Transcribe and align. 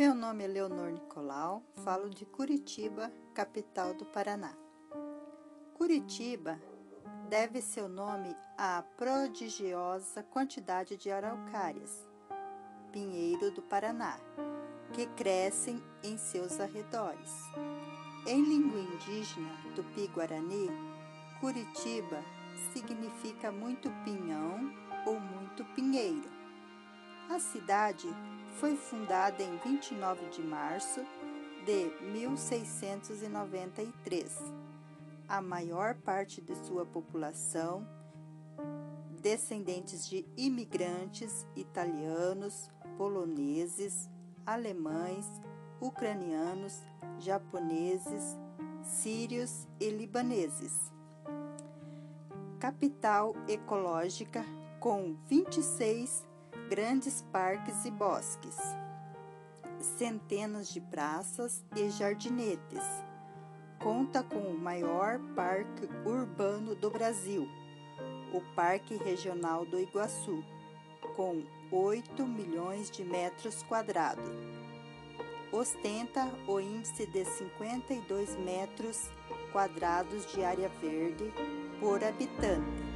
Meu 0.00 0.14
nome 0.14 0.42
é 0.42 0.46
Leonor 0.46 0.92
Nicolau, 0.92 1.62
falo 1.84 2.08
de 2.08 2.24
Curitiba, 2.24 3.12
capital 3.34 3.92
do 3.92 4.06
Paraná. 4.06 4.56
Curitiba 5.74 6.58
deve 7.28 7.60
seu 7.60 7.86
nome 7.86 8.34
à 8.56 8.82
prodigiosa 8.96 10.22
quantidade 10.22 10.96
de 10.96 11.10
araucárias, 11.10 12.08
pinheiro 12.90 13.50
do 13.50 13.60
Paraná, 13.60 14.18
que 14.94 15.04
crescem 15.06 15.84
em 16.02 16.16
seus 16.16 16.58
arredores. 16.58 17.34
Em 18.26 18.42
língua 18.42 18.80
indígena 18.80 19.52
tupi-guarani, 19.76 20.70
Curitiba 21.40 22.24
significa 22.72 23.52
muito 23.52 23.90
pinhão 24.02 24.60
ou 25.04 25.20
muito 25.20 25.62
pinheiro. 25.74 26.39
A 27.30 27.38
cidade 27.38 28.06
foi 28.58 28.74
fundada 28.74 29.40
em 29.40 29.56
29 29.58 30.30
de 30.30 30.42
março 30.42 31.00
de 31.64 31.88
1693. 32.10 34.36
A 35.28 35.40
maior 35.40 35.94
parte 35.94 36.40
de 36.40 36.56
sua 36.56 36.84
população, 36.84 37.86
descendentes 39.22 40.08
de 40.08 40.26
imigrantes 40.36 41.46
italianos, 41.54 42.68
poloneses, 42.98 44.10
alemães, 44.44 45.24
ucranianos, 45.80 46.82
japoneses, 47.20 48.36
sírios 48.82 49.68
e 49.78 49.88
libaneses. 49.88 50.90
Capital 52.58 53.36
ecológica 53.46 54.44
com 54.80 55.14
26 55.28 56.28
grandes 56.70 57.20
parques 57.32 57.84
e 57.84 57.90
bosques, 57.90 58.56
centenas 59.98 60.72
de 60.72 60.80
praças 60.80 61.64
e 61.74 61.90
jardinetes. 61.90 62.84
Conta 63.80 64.22
com 64.22 64.38
o 64.38 64.56
maior 64.56 65.18
parque 65.34 65.88
urbano 66.06 66.76
do 66.76 66.88
Brasil, 66.88 67.48
o 68.32 68.40
Parque 68.54 68.94
Regional 68.94 69.66
do 69.66 69.80
Iguaçu, 69.80 70.44
com 71.16 71.42
8 71.72 72.24
milhões 72.24 72.88
de 72.88 73.02
metros 73.02 73.64
quadrados. 73.64 74.30
Ostenta 75.50 76.30
o 76.46 76.60
índice 76.60 77.04
de 77.04 77.24
52 77.24 78.36
metros 78.36 79.10
quadrados 79.50 80.24
de 80.32 80.44
área 80.44 80.68
verde 80.80 81.32
por 81.80 82.04
habitante 82.04 82.89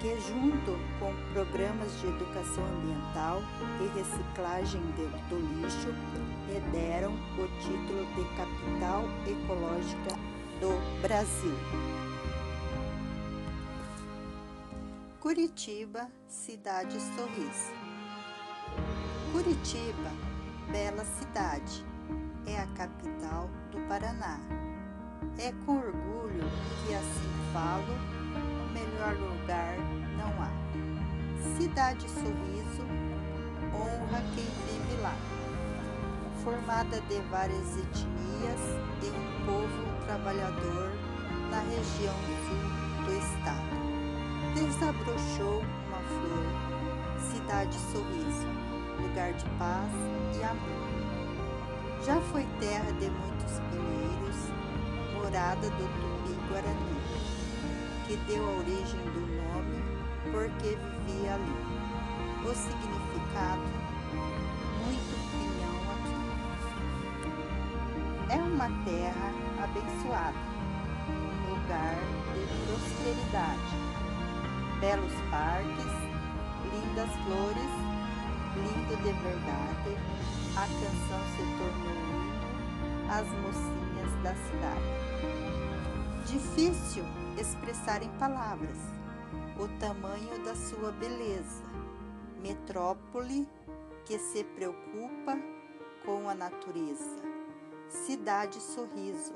que, 0.00 0.18
junto 0.20 0.78
com 0.98 1.14
programas 1.34 1.92
de 2.00 2.06
educação 2.06 2.64
ambiental 2.64 3.42
e 3.80 3.98
reciclagem 3.98 4.80
do 5.28 5.60
lixo, 5.60 5.88
lhe 6.48 6.60
deram 6.72 7.12
o 7.12 7.46
título 7.60 8.06
de 8.14 8.24
Capital 8.34 9.04
Ecológica 9.26 10.16
do 10.58 11.02
Brasil. 11.02 11.54
Curitiba, 15.20 16.08
cidade 16.26 16.98
sorriso. 16.98 17.72
Curitiba, 19.32 20.10
bela 20.72 21.04
cidade, 21.04 21.84
é 22.46 22.58
a 22.58 22.66
capital 22.68 23.50
do 23.70 23.78
Paraná. 23.86 24.40
É 25.38 25.52
com 25.66 25.76
orgulho 25.76 26.44
que 26.86 26.94
assim 26.94 27.52
falo, 27.52 27.94
o 28.64 28.72
melhor 28.72 29.14
lugar 29.14 29.89
Cidade 31.70 32.10
Sorriso 32.10 32.82
honra 33.72 34.20
quem 34.34 34.44
vive 34.44 35.00
lá. 35.02 35.14
Formada 36.42 37.00
de 37.02 37.20
várias 37.30 37.76
etnias 37.78 38.60
e 39.00 39.06
um 39.06 39.46
povo 39.46 40.04
trabalhador 40.04 40.90
na 41.48 41.60
região 41.60 42.16
sul 42.48 43.06
do 43.06 43.12
estado. 43.16 43.70
Desabrochou 44.56 45.62
uma 45.86 46.02
flor, 46.08 47.30
Cidade 47.30 47.76
Sorriso, 47.92 48.48
lugar 49.00 49.32
de 49.32 49.44
paz 49.50 49.92
e 50.40 50.42
amor. 50.42 52.04
Já 52.04 52.20
foi 52.32 52.44
terra 52.58 52.90
de 52.94 53.08
muitos 53.08 53.60
pinheiros, 53.70 54.50
morada 55.14 55.70
do 55.70 55.86
Tupi-Guarani, 55.86 57.00
que 58.08 58.16
deu 58.26 58.44
a 58.44 58.58
origem 58.58 59.00
do 59.12 59.20
nome 59.20 59.89
porque 60.24 60.76
vivia 60.76 61.34
ali. 61.34 61.56
O 62.44 62.54
significado, 62.54 63.62
muito 64.84 65.14
pinhão 65.30 65.78
aqui. 65.94 66.20
É 68.32 68.36
uma 68.36 68.68
terra 68.84 69.28
abençoada, 69.62 70.40
lugar 71.48 71.98
de 72.34 72.42
prosperidade, 72.66 73.74
belos 74.80 75.16
parques, 75.30 75.92
lindas 76.72 77.12
flores, 77.24 77.72
lindo 78.56 78.96
de 78.96 79.12
verdade. 79.22 79.92
A 80.56 80.66
canção 80.66 81.22
se 81.36 81.42
tornou 81.58 81.94
hino 81.94 82.50
às 83.10 83.28
mocinhas 83.42 84.12
da 84.22 84.34
cidade. 84.34 84.90
Difícil 86.26 87.04
expressar 87.38 88.02
em 88.02 88.10
palavras 88.18 88.99
o 89.60 89.68
tamanho 89.78 90.42
da 90.42 90.54
sua 90.54 90.90
beleza, 90.90 91.62
metrópole 92.42 93.46
que 94.06 94.18
se 94.18 94.42
preocupa 94.42 95.38
com 96.02 96.30
a 96.30 96.34
natureza, 96.34 97.20
cidade 97.86 98.58
sorriso, 98.58 99.34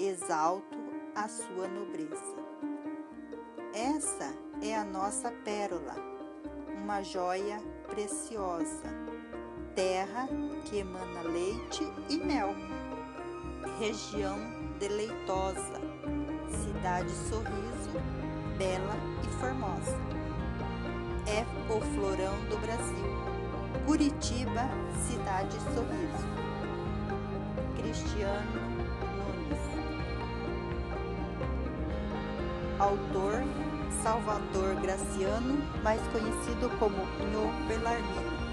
exalto 0.00 0.76
a 1.14 1.28
sua 1.28 1.68
nobreza. 1.68 2.34
Essa 3.72 4.34
é 4.60 4.74
a 4.74 4.84
nossa 4.84 5.30
pérola, 5.30 5.94
uma 6.82 7.00
joia 7.04 7.60
preciosa, 7.86 8.92
terra 9.76 10.28
que 10.64 10.78
emana 10.78 11.22
leite 11.22 11.84
e 12.08 12.16
mel, 12.16 12.52
região 13.78 14.38
deleitosa, 14.80 15.80
cidade 16.50 17.12
sorriso, 17.12 18.25
bela 18.58 18.96
e 19.22 19.28
formosa. 19.40 19.96
É 21.26 21.44
o 21.72 21.80
florão 21.80 22.34
do 22.48 22.56
Brasil. 22.58 23.26
Curitiba, 23.84 24.68
cidade 25.06 25.56
sorriso. 25.74 26.26
Cristiano 27.76 28.60
Nunes. 29.16 29.60
Autor 32.78 33.42
Salvador 34.02 34.76
Graciano, 34.76 35.62
mais 35.82 36.00
conhecido 36.08 36.70
como 36.78 36.96
Nho 37.32 37.50
Belarmino. 37.66 38.45